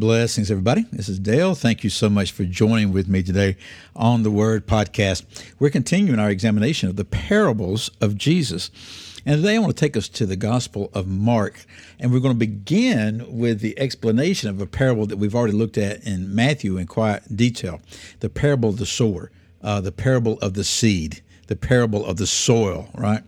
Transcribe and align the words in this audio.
Blessings, 0.00 0.50
everybody. 0.50 0.86
This 0.90 1.10
is 1.10 1.18
Dale. 1.18 1.54
Thank 1.54 1.84
you 1.84 1.90
so 1.90 2.08
much 2.08 2.32
for 2.32 2.44
joining 2.44 2.90
with 2.90 3.06
me 3.06 3.22
today 3.22 3.58
on 3.94 4.22
the 4.22 4.30
Word 4.30 4.66
Podcast. 4.66 5.24
We're 5.58 5.68
continuing 5.68 6.18
our 6.18 6.30
examination 6.30 6.88
of 6.88 6.96
the 6.96 7.04
parables 7.04 7.90
of 8.00 8.16
Jesus. 8.16 8.70
And 9.26 9.36
today 9.36 9.56
I 9.56 9.58
want 9.58 9.76
to 9.76 9.78
take 9.78 9.98
us 9.98 10.08
to 10.08 10.24
the 10.24 10.36
Gospel 10.36 10.90
of 10.94 11.06
Mark. 11.06 11.66
And 11.98 12.10
we're 12.10 12.20
going 12.20 12.32
to 12.32 12.38
begin 12.38 13.26
with 13.28 13.60
the 13.60 13.78
explanation 13.78 14.48
of 14.48 14.58
a 14.62 14.66
parable 14.66 15.04
that 15.04 15.18
we've 15.18 15.34
already 15.34 15.52
looked 15.52 15.76
at 15.76 16.02
in 16.06 16.34
Matthew 16.34 16.78
in 16.78 16.86
quite 16.86 17.36
detail 17.36 17.82
the 18.20 18.30
parable 18.30 18.70
of 18.70 18.78
the 18.78 18.86
sower, 18.86 19.30
uh, 19.62 19.82
the 19.82 19.92
parable 19.92 20.38
of 20.38 20.54
the 20.54 20.64
seed, 20.64 21.20
the 21.48 21.56
parable 21.56 22.06
of 22.06 22.16
the 22.16 22.26
soil, 22.26 22.88
right? 22.94 23.22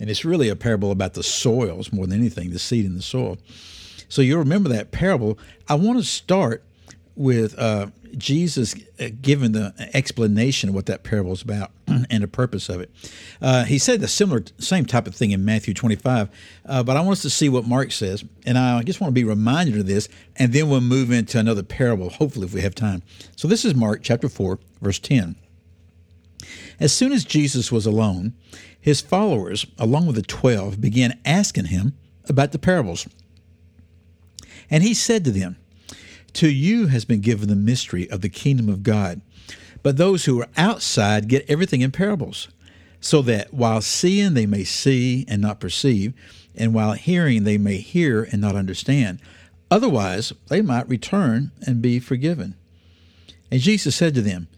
And 0.00 0.08
it's 0.08 0.24
really 0.24 0.48
a 0.48 0.56
parable 0.56 0.90
about 0.90 1.12
the 1.12 1.22
soils 1.22 1.92
more 1.92 2.06
than 2.06 2.18
anything, 2.18 2.48
the 2.48 2.58
seed 2.58 2.86
in 2.86 2.96
the 2.96 3.02
soil. 3.02 3.36
So 4.08 4.22
you'll 4.22 4.38
remember 4.38 4.68
that 4.70 4.90
parable. 4.90 5.38
I 5.68 5.74
want 5.74 5.98
to 5.98 6.04
start 6.04 6.62
with 7.16 7.58
uh, 7.58 7.86
Jesus 8.16 8.74
uh, 9.00 9.08
giving 9.20 9.52
the 9.52 9.72
explanation 9.92 10.70
of 10.70 10.74
what 10.74 10.86
that 10.86 11.04
parable 11.04 11.32
is 11.32 11.42
about 11.42 11.70
and 11.86 12.22
the 12.22 12.28
purpose 12.28 12.68
of 12.68 12.80
it. 12.80 12.90
Uh, 13.40 13.64
he 13.64 13.78
said 13.78 14.00
the 14.00 14.08
similar, 14.08 14.44
same 14.58 14.84
type 14.84 15.06
of 15.06 15.14
thing 15.14 15.30
in 15.30 15.44
Matthew 15.44 15.74
25, 15.74 16.28
uh, 16.66 16.82
but 16.82 16.96
I 16.96 17.00
want 17.00 17.12
us 17.12 17.22
to 17.22 17.30
see 17.30 17.48
what 17.48 17.66
Mark 17.66 17.92
says. 17.92 18.24
And 18.46 18.58
I 18.58 18.82
just 18.82 19.00
want 19.00 19.10
to 19.10 19.14
be 19.14 19.24
reminded 19.24 19.78
of 19.78 19.86
this, 19.86 20.08
and 20.36 20.52
then 20.52 20.68
we'll 20.68 20.80
move 20.80 21.10
into 21.10 21.38
another 21.38 21.62
parable, 21.62 22.10
hopefully, 22.10 22.46
if 22.46 22.54
we 22.54 22.62
have 22.62 22.74
time. 22.74 23.02
So 23.36 23.48
this 23.48 23.64
is 23.64 23.74
Mark 23.74 24.00
chapter 24.02 24.28
4, 24.28 24.58
verse 24.80 24.98
10. 24.98 25.36
As 26.80 26.92
soon 26.92 27.12
as 27.12 27.24
Jesus 27.24 27.70
was 27.70 27.86
alone, 27.86 28.34
his 28.80 29.00
followers, 29.00 29.66
along 29.78 30.06
with 30.06 30.16
the 30.16 30.22
twelve, 30.22 30.80
began 30.80 31.18
asking 31.24 31.66
him 31.66 31.94
about 32.28 32.52
the 32.52 32.58
parables. 32.58 33.08
And 34.70 34.82
he 34.82 34.94
said 34.94 35.24
to 35.24 35.30
them, 35.30 35.56
To 36.34 36.50
you 36.50 36.88
has 36.88 37.04
been 37.04 37.20
given 37.20 37.48
the 37.48 37.56
mystery 37.56 38.10
of 38.10 38.20
the 38.20 38.28
kingdom 38.28 38.68
of 38.68 38.82
God, 38.82 39.20
but 39.82 39.96
those 39.96 40.24
who 40.24 40.40
are 40.40 40.48
outside 40.56 41.28
get 41.28 41.48
everything 41.48 41.80
in 41.80 41.90
parables, 41.92 42.48
so 43.00 43.20
that 43.22 43.52
while 43.52 43.80
seeing 43.80 44.34
they 44.34 44.46
may 44.46 44.64
see 44.64 45.24
and 45.28 45.42
not 45.42 45.60
perceive, 45.60 46.14
and 46.56 46.74
while 46.74 46.92
hearing 46.92 47.44
they 47.44 47.58
may 47.58 47.78
hear 47.78 48.22
and 48.30 48.40
not 48.40 48.56
understand. 48.56 49.20
Otherwise, 49.70 50.32
they 50.48 50.62
might 50.62 50.88
return 50.88 51.50
and 51.66 51.82
be 51.82 51.98
forgiven. 51.98 52.54
And 53.50 53.60
Jesus 53.60 53.96
said 53.96 54.14
to 54.14 54.22
them, 54.22 54.48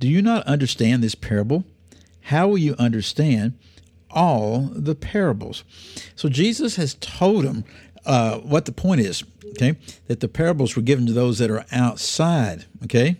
Do 0.00 0.08
you 0.08 0.22
not 0.22 0.46
understand 0.46 1.02
this 1.02 1.14
parable? 1.14 1.64
How 2.22 2.48
will 2.48 2.58
you 2.58 2.74
understand 2.78 3.58
all 4.10 4.70
the 4.72 4.94
parables? 4.94 5.64
So 6.14 6.28
Jesus 6.28 6.76
has 6.76 6.94
told 6.94 7.44
them 7.44 7.64
uh, 8.06 8.38
what 8.38 8.64
the 8.64 8.72
point 8.72 9.00
is, 9.00 9.24
okay? 9.50 9.76
That 10.06 10.20
the 10.20 10.28
parables 10.28 10.76
were 10.76 10.82
given 10.82 11.06
to 11.06 11.12
those 11.12 11.38
that 11.38 11.50
are 11.50 11.66
outside, 11.72 12.64
okay? 12.84 13.16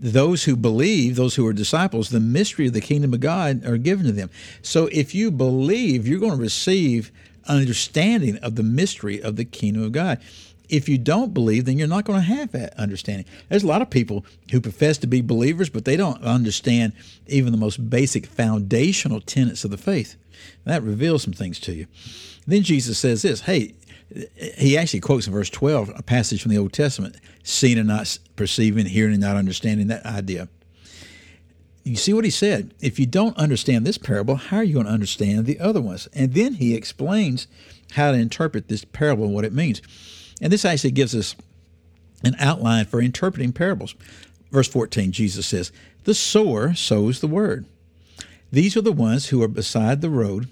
Those 0.00 0.44
who 0.44 0.56
believe, 0.56 1.16
those 1.16 1.36
who 1.36 1.46
are 1.46 1.52
disciples, 1.52 2.10
the 2.10 2.20
mystery 2.20 2.66
of 2.66 2.72
the 2.72 2.80
kingdom 2.80 3.14
of 3.14 3.20
God 3.20 3.64
are 3.64 3.78
given 3.78 4.04
to 4.06 4.12
them. 4.12 4.30
So 4.60 4.88
if 4.88 5.14
you 5.14 5.30
believe, 5.30 6.06
you're 6.06 6.20
going 6.20 6.32
to 6.32 6.38
receive 6.38 7.12
an 7.46 7.60
understanding 7.60 8.36
of 8.38 8.56
the 8.56 8.62
mystery 8.62 9.22
of 9.22 9.36
the 9.36 9.44
kingdom 9.44 9.84
of 9.84 9.92
God. 9.92 10.20
If 10.68 10.88
you 10.88 10.98
don't 10.98 11.32
believe, 11.32 11.66
then 11.66 11.78
you're 11.78 11.86
not 11.86 12.04
going 12.04 12.18
to 12.18 12.26
have 12.26 12.52
that 12.52 12.76
understanding. 12.78 13.26
There's 13.48 13.62
a 13.62 13.68
lot 13.68 13.82
of 13.82 13.90
people 13.90 14.24
who 14.50 14.60
profess 14.60 14.98
to 14.98 15.06
be 15.06 15.20
believers, 15.20 15.68
but 15.68 15.84
they 15.84 15.96
don't 15.96 16.22
understand 16.22 16.94
even 17.26 17.52
the 17.52 17.58
most 17.58 17.90
basic 17.90 18.26
foundational 18.26 19.20
tenets 19.20 19.64
of 19.64 19.70
the 19.70 19.78
faith. 19.78 20.16
That 20.64 20.82
reveals 20.82 21.22
some 21.22 21.34
things 21.34 21.60
to 21.60 21.72
you. 21.72 21.86
Then 22.46 22.62
Jesus 22.62 22.98
says 22.98 23.22
this 23.22 23.42
Hey, 23.42 23.74
he 24.56 24.78
actually 24.78 25.00
quotes 25.00 25.26
in 25.26 25.32
verse 25.32 25.50
12 25.50 25.92
a 25.96 26.02
passage 26.02 26.42
from 26.42 26.50
the 26.50 26.58
Old 26.58 26.72
Testament 26.72 27.16
seeing 27.42 27.78
and 27.78 27.88
not 27.88 28.18
perceiving, 28.36 28.86
hearing 28.86 29.12
and 29.12 29.22
not 29.22 29.36
understanding 29.36 29.88
that 29.88 30.06
idea. 30.06 30.48
You 31.82 31.96
see 31.96 32.14
what 32.14 32.24
he 32.24 32.30
said? 32.30 32.72
If 32.80 32.98
you 32.98 33.06
don't 33.06 33.36
understand 33.36 33.84
this 33.86 33.98
parable, 33.98 34.36
how 34.36 34.58
are 34.58 34.64
you 34.64 34.74
going 34.74 34.86
to 34.86 34.92
understand 34.92 35.44
the 35.44 35.60
other 35.60 35.80
ones? 35.80 36.08
And 36.14 36.32
then 36.32 36.54
he 36.54 36.74
explains 36.74 37.46
how 37.92 38.12
to 38.12 38.18
interpret 38.18 38.68
this 38.68 38.84
parable 38.84 39.26
and 39.26 39.34
what 39.34 39.44
it 39.44 39.52
means. 39.52 39.82
And 40.40 40.52
this 40.52 40.64
actually 40.64 40.92
gives 40.92 41.14
us 41.14 41.36
an 42.24 42.36
outline 42.38 42.86
for 42.86 43.02
interpreting 43.02 43.52
parables. 43.52 43.94
Verse 44.50 44.68
14, 44.68 45.12
Jesus 45.12 45.46
says, 45.46 45.72
The 46.04 46.14
sower 46.14 46.74
sows 46.74 47.20
the 47.20 47.26
word. 47.26 47.66
These 48.50 48.76
are 48.76 48.82
the 48.82 48.92
ones 48.92 49.26
who 49.26 49.42
are 49.42 49.48
beside 49.48 50.00
the 50.00 50.10
road 50.10 50.48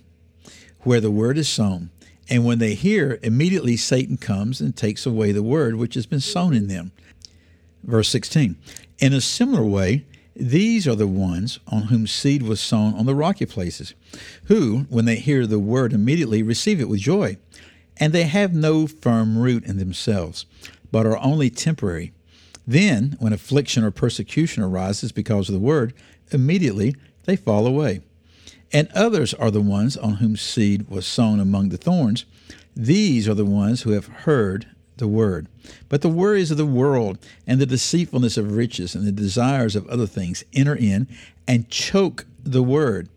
where 0.81 1.01
the 1.01 1.11
word 1.11 1.39
is 1.39 1.49
sown. 1.49 1.91
And 2.29 2.45
when 2.45 2.59
they 2.59 2.75
hear, 2.75 3.19
immediately 3.23 3.77
Satan 3.77 4.17
comes 4.17 4.61
and 4.61 4.77
takes 4.77 5.07
away 5.07 5.33
the 5.33 5.43
word 5.43 5.77
which 5.77 5.95
has 5.95 6.07
been 6.07 6.21
sown 6.21 6.55
in 6.55 6.69
them. 6.69 6.93
Verse 7.83 8.09
16 8.09 8.57
In 8.99 9.13
a 9.13 9.21
similar 9.21 9.65
way, 9.65 10.05
these 10.35 10.89
are 10.89 10.95
the 10.95 11.07
ones 11.07 11.59
on 11.69 11.85
whom 11.85 12.07
seed 12.07 12.43
was 12.43 12.61
sown 12.61 12.95
on 12.95 13.07
the 13.07 13.15
rocky 13.15 13.45
places, 13.45 13.95
who, 14.45 14.87
when 14.89 15.05
they 15.05 15.17
hear 15.17 15.47
the 15.47 15.59
word, 15.59 15.93
immediately 15.93 16.43
receive 16.43 16.81
it 16.81 16.89
with 16.89 17.01
joy. 17.01 17.37
And 17.99 18.13
they 18.13 18.25
have 18.25 18.55
no 18.55 18.87
firm 18.87 19.37
root 19.37 19.65
in 19.65 19.79
themselves, 19.79 20.47
but 20.91 21.05
are 21.05 21.19
only 21.19 21.51
temporary. 21.51 22.13
Then, 22.67 23.17
when 23.19 23.33
affliction 23.33 23.85
or 23.85 23.91
persecution 23.91 24.63
arises 24.63 25.13
because 25.13 25.49
of 25.49 25.53
the 25.53 25.61
word, 25.61 25.93
immediately 26.31 26.95
they 27.25 27.37
fall 27.37 27.67
away. 27.67 28.01
And 28.73 28.89
others 28.95 29.35
are 29.35 29.51
the 29.51 29.61
ones 29.61 29.97
on 29.97 30.15
whom 30.15 30.37
seed 30.37 30.89
was 30.89 31.07
sown 31.07 31.41
among 31.41 31.69
the 31.69 31.77
thorns. 31.77 32.25
These 32.75 33.29
are 33.29 33.35
the 33.35 33.45
ones 33.45 33.83
who 33.83 33.91
have 33.91 34.07
heard 34.07 34.67
the 34.97 35.09
word. 35.09 35.47
But 35.89 36.01
the 36.01 36.09
worries 36.09 36.51
of 36.51 36.57
the 36.57 36.67
world 36.67 37.19
and 37.47 37.61
the 37.61 37.67
deceitfulness 37.67 38.37
of 38.37 38.57
riches 38.57 38.95
and 38.95 39.07
the 39.07 39.13
desires 39.13 39.77
of 39.77 39.87
other 39.89 40.07
things 40.07 40.45
enter 40.53 40.75
in 40.75 41.07
and 41.47 41.69
choke 41.69 42.25
the 42.43 42.63
word, 42.63 43.09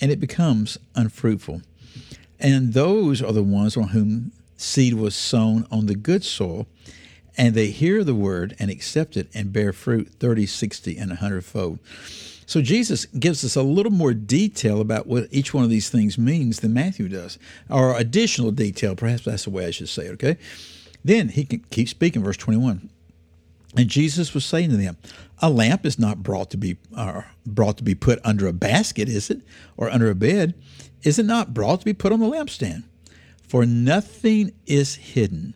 and 0.00 0.10
it 0.10 0.20
becomes 0.20 0.78
unfruitful. 0.94 1.62
And 2.38 2.72
those 2.72 3.22
are 3.22 3.32
the 3.32 3.42
ones 3.42 3.76
on 3.76 3.88
whom 3.88 4.32
seed 4.56 4.94
was 4.94 5.14
sown 5.14 5.66
on 5.70 5.86
the 5.86 5.94
good 5.94 6.24
soil, 6.24 6.66
and 7.36 7.54
they 7.54 7.68
hear 7.68 8.04
the 8.04 8.14
word 8.14 8.56
and 8.58 8.70
accept 8.70 9.16
it 9.16 9.28
and 9.32 9.52
bear 9.52 9.72
fruit 9.72 10.08
30, 10.18 10.46
60, 10.46 10.98
and 10.98 11.12
a 11.12 11.16
hundredfold. 11.16 11.78
So 12.50 12.60
Jesus 12.60 13.06
gives 13.06 13.44
us 13.44 13.54
a 13.54 13.62
little 13.62 13.92
more 13.92 14.12
detail 14.12 14.80
about 14.80 15.06
what 15.06 15.28
each 15.30 15.54
one 15.54 15.62
of 15.62 15.70
these 15.70 15.88
things 15.88 16.18
means 16.18 16.58
than 16.58 16.74
Matthew 16.74 17.08
does, 17.08 17.38
or 17.70 17.96
additional 17.96 18.50
detail. 18.50 18.96
Perhaps 18.96 19.22
that's 19.22 19.44
the 19.44 19.50
way 19.50 19.66
I 19.66 19.70
should 19.70 19.88
say 19.88 20.06
it, 20.06 20.14
okay? 20.14 20.36
Then 21.04 21.28
he 21.28 21.44
can 21.44 21.60
keep 21.70 21.88
speaking, 21.88 22.24
verse 22.24 22.36
21. 22.36 22.90
And 23.76 23.88
Jesus 23.88 24.34
was 24.34 24.44
saying 24.44 24.70
to 24.70 24.76
them, 24.76 24.96
A 25.38 25.48
lamp 25.48 25.86
is 25.86 25.96
not 25.96 26.24
brought 26.24 26.50
to 26.50 26.56
be 26.56 26.76
uh, 26.92 27.22
brought 27.46 27.76
to 27.76 27.84
be 27.84 27.94
put 27.94 28.18
under 28.24 28.48
a 28.48 28.52
basket, 28.52 29.08
is 29.08 29.30
it? 29.30 29.42
Or 29.76 29.88
under 29.88 30.10
a 30.10 30.16
bed? 30.16 30.54
Is 31.04 31.20
it 31.20 31.26
not 31.26 31.54
brought 31.54 31.78
to 31.78 31.84
be 31.84 31.94
put 31.94 32.10
on 32.10 32.18
the 32.18 32.26
lampstand? 32.26 32.82
For 33.46 33.64
nothing 33.64 34.50
is 34.66 34.96
hidden 34.96 35.54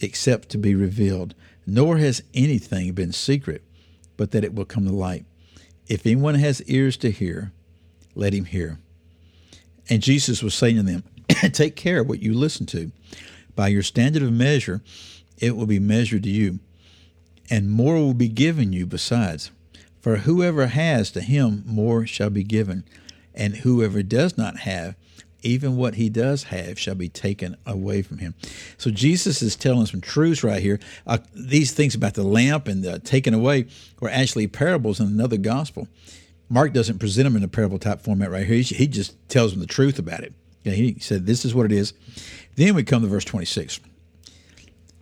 except 0.00 0.50
to 0.50 0.58
be 0.58 0.74
revealed, 0.74 1.34
nor 1.66 1.96
has 1.96 2.22
anything 2.34 2.92
been 2.92 3.12
secret, 3.12 3.62
but 4.18 4.32
that 4.32 4.44
it 4.44 4.54
will 4.54 4.66
come 4.66 4.84
to 4.84 4.92
light. 4.92 5.24
If 5.92 6.06
anyone 6.06 6.36
has 6.36 6.62
ears 6.62 6.96
to 6.96 7.10
hear, 7.10 7.52
let 8.14 8.32
him 8.32 8.46
hear. 8.46 8.78
And 9.90 10.02
Jesus 10.02 10.42
was 10.42 10.54
saying 10.54 10.76
to 10.76 10.82
them, 10.82 11.04
Take 11.52 11.76
care 11.76 12.02
what 12.02 12.22
you 12.22 12.32
listen 12.32 12.64
to. 12.68 12.92
By 13.54 13.68
your 13.68 13.82
standard 13.82 14.22
of 14.22 14.32
measure, 14.32 14.80
it 15.36 15.54
will 15.54 15.66
be 15.66 15.78
measured 15.78 16.22
to 16.22 16.30
you, 16.30 16.60
and 17.50 17.70
more 17.70 17.96
will 17.96 18.14
be 18.14 18.28
given 18.28 18.72
you 18.72 18.86
besides. 18.86 19.50
For 20.00 20.16
whoever 20.16 20.68
has, 20.68 21.10
to 21.10 21.20
him 21.20 21.62
more 21.66 22.06
shall 22.06 22.30
be 22.30 22.42
given, 22.42 22.84
and 23.34 23.56
whoever 23.56 24.02
does 24.02 24.38
not 24.38 24.60
have, 24.60 24.94
even 25.42 25.76
what 25.76 25.94
he 25.94 26.08
does 26.08 26.44
have 26.44 26.78
shall 26.78 26.94
be 26.94 27.08
taken 27.08 27.56
away 27.66 28.02
from 28.02 28.18
him. 28.18 28.34
So 28.78 28.90
Jesus 28.90 29.42
is 29.42 29.56
telling 29.56 29.86
some 29.86 30.00
truths 30.00 30.42
right 30.42 30.62
here. 30.62 30.80
Uh, 31.06 31.18
these 31.34 31.72
things 31.72 31.94
about 31.94 32.14
the 32.14 32.22
lamp 32.22 32.68
and 32.68 32.82
the 32.82 32.98
taken 32.98 33.34
away 33.34 33.66
were 34.00 34.08
actually 34.08 34.46
parables 34.46 35.00
in 35.00 35.06
another 35.06 35.36
gospel. 35.36 35.88
Mark 36.48 36.72
doesn't 36.72 36.98
present 36.98 37.24
them 37.24 37.36
in 37.36 37.42
a 37.42 37.48
parable 37.48 37.78
type 37.78 38.02
format 38.02 38.30
right 38.30 38.46
here. 38.46 38.58
He, 38.58 38.86
just 38.86 39.16
tells 39.28 39.52
them 39.52 39.60
the 39.60 39.66
truth 39.66 39.98
about 39.98 40.20
it. 40.20 40.34
He 40.64 40.96
said, 41.00 41.26
This 41.26 41.44
is 41.44 41.54
what 41.54 41.66
it 41.66 41.72
is. 41.72 41.94
Then 42.56 42.74
we 42.74 42.84
come 42.84 43.02
to 43.02 43.08
verse 43.08 43.24
26. 43.24 43.80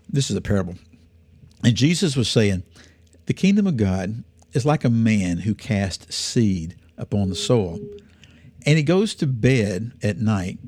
This 0.09 0.31
is 0.31 0.37
a 0.37 0.41
parable. 0.41 0.77
And 1.65 1.75
Jesus 1.75 2.17
was 2.17 2.29
saying, 2.29 2.63
The 3.27 3.35
kingdom 3.35 3.67
of 3.67 3.77
God 3.77 4.23
is 4.53 4.65
like 4.65 4.85
a 4.85 4.91
man 4.91 5.39
who 5.39 5.55
cast 5.55 6.13
seed 6.13 6.77
upon 6.97 7.29
the 7.29 7.35
soil. 7.35 7.79
And 8.67 8.77
he 8.77 8.83
goes 8.83 9.15
to 9.17 9.27
bed 9.27 9.93
at 10.03 10.19
night 10.19 10.59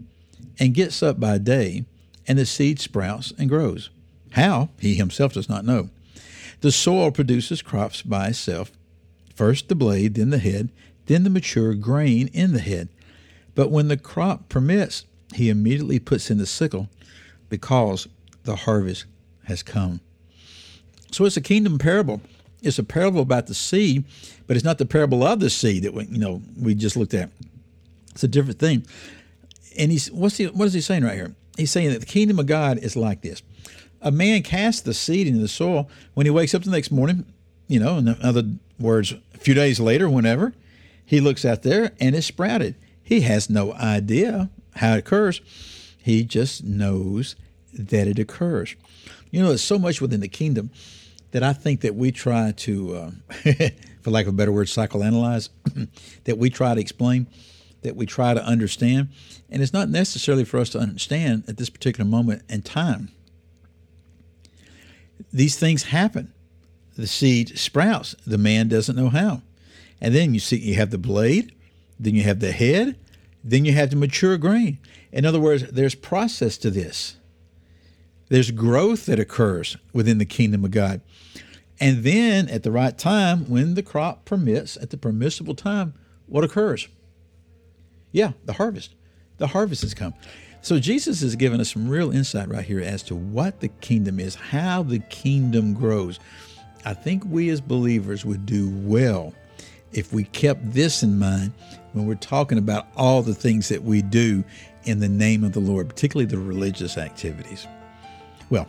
and 0.59 0.75
gets 0.75 1.03
up 1.03 1.19
by 1.21 1.39
day, 1.39 1.85
and 2.27 2.39
the 2.39 2.47
seed 2.47 2.81
sprouts 2.81 3.33
and 3.39 3.49
grows. 3.49 3.91
How, 4.31 4.71
he 4.79 4.95
himself 4.95 5.35
does 5.35 5.49
not 5.49 5.65
know. 5.65 5.91
The 6.61 6.73
soil 6.73 7.11
produces 7.11 7.61
crops 7.61 8.03
by 8.03 8.29
itself 8.29 8.71
first 9.35 9.69
the 9.69 9.75
blade, 9.75 10.15
then 10.15 10.31
the 10.31 10.39
head, 10.39 10.71
then 11.07 11.25
the 11.25 11.31
mature 11.31 11.75
grain 11.75 12.29
in 12.29 12.53
the 12.53 12.61
head. 12.61 12.89
But 13.55 13.71
when 13.71 13.89
the 13.89 13.97
crop 13.97 14.49
permits, 14.49 15.05
he 15.35 15.51
immediately 15.51 15.99
puts 15.99 16.31
in 16.31 16.39
the 16.39 16.47
sickle 16.47 16.89
because 17.49 18.07
the 18.45 18.57
harvest 18.57 19.07
has 19.45 19.63
come. 19.63 20.01
So 21.11 21.25
it's 21.25 21.37
a 21.37 21.43
kingdom 21.43 21.79
parable. 21.79 22.21
It's 22.63 22.79
a 22.79 22.85
parable 22.85 23.21
about 23.21 23.49
the 23.49 23.55
seed, 23.55 24.05
but 24.47 24.57
it's 24.57 24.65
not 24.65 24.79
the 24.79 24.87
parable 24.87 25.25
of 25.25 25.41
the 25.41 25.51
seed 25.51 25.83
that 25.83 25.95
we, 25.95 26.05
you 26.05 26.19
know 26.19 26.43
we 26.57 26.75
just 26.75 26.97
looked 26.97 27.15
at. 27.15 27.31
It's 28.13 28.25
a 28.25 28.29
different 28.29 28.59
thing. 28.59 28.87
And 29.79 29.91
he's 29.91 30.11
what's 30.11 30.37
he 30.37 30.47
what 30.47 30.67
is 30.67 30.75
he 30.75 30.81
saying 30.81 31.05
right 31.05 31.15
here? 31.15 31.35
He's 31.57 31.71
saying 31.71 31.91
that 31.91 32.01
the 32.01 32.07
kingdom 32.07 32.39
of 32.39 32.47
God 32.47 32.79
is 32.79 32.97
like 32.97 33.23
this. 33.23 33.43
A 34.01 34.11
man 34.11 34.43
casts 34.43 34.81
the 34.81 34.95
seed 34.95 35.27
into 35.27 35.41
the 35.41 35.49
soil 35.49 35.89
when 36.15 36.27
he 36.27 36.31
wakes 36.31 36.55
up 36.55 36.63
the 36.63 36.71
next 36.71 36.91
morning, 36.91 37.25
you 37.69 37.79
know, 37.79 37.99
in 37.99 38.09
other 38.23 38.45
words, 38.79 39.15
a 39.35 39.39
few 39.39 39.55
days 39.55 39.79
later, 39.79 40.09
whenever, 40.09 40.53
he 41.05 41.21
looks 41.21 41.45
out 41.45 41.63
there 41.63 41.93
and 42.01 42.17
it's 42.17 42.27
sprouted. 42.27 42.75
He 43.03 43.21
has 43.21 43.49
no 43.49 43.73
idea 43.75 44.51
how 44.77 44.95
it 44.95 45.01
occurs. 45.01 45.41
He 45.99 46.25
just 46.25 46.65
knows 46.65 47.37
that 47.73 48.09
it 48.09 48.19
occurs. 48.19 48.75
You 49.31 49.43
know, 49.43 49.49
there's 49.49 49.63
so 49.63 49.79
much 49.79 50.01
within 50.01 50.21
the 50.21 50.29
kingdom 50.29 50.71
that 51.31 51.43
I 51.43 51.53
think 51.53 51.81
that 51.83 51.95
we 51.95 52.13
try 52.13 52.53
to, 52.53 52.97
uh, 52.97 53.11
for 54.03 54.11
lack 54.11 54.27
of 54.27 54.35
a 54.35 54.37
better 54.37 54.53
word, 54.53 54.67
psychoanalyze, 54.67 55.49
that 56.25 56.39
we 56.39 56.51
try 56.51 56.75
to 56.75 56.81
explain, 56.81 57.27
that 57.83 57.97
we 57.97 58.07
try 58.07 58.35
to 58.35 58.45
understand. 58.45 59.09
And 59.51 59.63
it's 59.63 59.73
not 59.73 59.89
necessarily 59.89 60.45
for 60.45 60.59
us 60.59 60.71
to 60.71 60.79
understand 60.79 61.45
at 61.49 61.57
this 61.57 61.71
particular 61.71 62.09
moment 62.09 62.43
in 62.49 62.63
time 62.63 63.11
these 65.33 65.59
things 65.59 65.85
happen. 65.85 66.33
The 66.97 67.07
seed 67.07 67.59
sprouts. 67.59 68.15
The 68.27 68.39
man 68.39 68.69
doesn't 68.69 68.97
know 68.97 69.09
how. 69.09 69.43
And 70.01 70.15
then 70.15 70.35
you 70.35 70.41
see 70.41 70.59
you 70.59 70.75
have 70.75 70.91
the 70.91 70.99
blade, 70.99 71.55
then 71.99 72.15
you 72.15 72.23
have 72.23 72.41
the 72.41 72.53
head, 72.53 72.99
then 73.43 73.65
you 73.65 73.73
have 73.73 73.91
the 73.91 73.97
mature 73.97 74.37
grain. 74.37 74.79
In 75.11 75.25
other 75.25 75.41
words, 75.41 75.71
there's 75.71 75.95
process 75.95 76.59
to 76.59 76.71
this. 76.71 77.17
There's 78.29 78.51
growth 78.51 79.07
that 79.07 79.21
occurs 79.21 79.77
within 79.93 80.19
the 80.19 80.25
kingdom 80.25 80.65
of 80.65 80.71
God. 80.71 81.01
And 81.81 82.03
then 82.03 82.49
at 82.49 82.63
the 82.63 82.71
right 82.71 82.97
time, 82.97 83.49
when 83.49 83.75
the 83.75 83.83
crop 83.83 84.25
permits, 84.25 84.77
at 84.77 84.91
the 84.91 84.97
permissible 84.97 85.55
time, 85.55 85.95
what 86.27 86.45
occurs? 86.45 86.89
Yeah, 88.13 88.33
the 88.45 88.53
harvest. 88.53 88.95
The 89.39 89.47
harvest 89.47 89.83
has 89.83 89.95
come. 89.95 90.15
So 90.61 90.79
Jesus 90.79 91.21
has 91.23 91.35
given 91.35 91.61
us 91.61 91.73
some 91.73 91.89
real 91.89 92.13
insight 92.13 92.49
right 92.49 92.65
here 92.65 92.81
as 92.81 93.03
to 93.05 93.17
what 93.17 93.61
the 93.61 93.69
kingdom 93.69 94.21
is, 94.21 94.37
how 94.37 94.85
the 94.85 95.01
kingdom 95.01 95.75
grows. 95.75 96.21
I 96.85 96.95
think 96.95 97.25
we 97.27 97.49
as 97.51 97.61
believers 97.61 98.25
would 98.25 98.47
do 98.47 98.71
well 98.71 99.35
if 99.93 100.13
we 100.13 100.25
kept 100.25 100.73
this 100.73 101.03
in 101.03 101.19
mind 101.19 101.53
when 101.93 102.07
we're 102.07 102.15
talking 102.15 102.59
about 102.59 102.87
all 102.97 103.23
the 103.23 103.35
things 103.35 103.69
that 103.69 103.83
we 103.83 104.03
do 104.03 104.45
in 104.85 105.01
the 105.01 105.09
name 105.09 105.45
of 105.45 105.53
the 105.53 105.61
Lord, 105.61 105.89
particularly 105.89 106.27
the 106.27 106.39
religious 106.39 106.97
activities. 106.97 107.67
Well, 108.51 108.67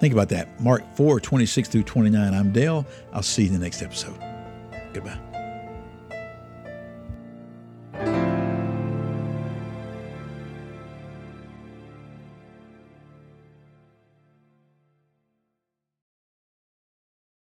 think 0.00 0.12
about 0.12 0.28
that. 0.30 0.60
Mark 0.60 0.82
4 0.96 1.20
26 1.20 1.68
through 1.68 1.82
29. 1.84 2.34
I'm 2.34 2.52
Dale. 2.52 2.86
I'll 3.12 3.22
see 3.22 3.42
you 3.42 3.48
in 3.48 3.54
the 3.54 3.60
next 3.60 3.82
episode. 3.82 4.18
Goodbye. 4.92 5.37